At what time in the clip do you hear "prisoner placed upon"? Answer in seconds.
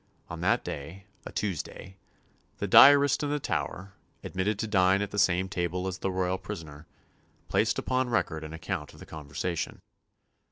6.39-8.09